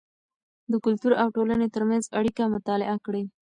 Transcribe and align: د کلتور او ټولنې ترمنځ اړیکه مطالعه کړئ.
د 0.71 0.73
کلتور 0.85 1.13
او 1.21 1.27
ټولنې 1.35 1.67
ترمنځ 1.75 2.03
اړیکه 2.19 2.43
مطالعه 2.55 2.97
کړئ. 3.05 3.23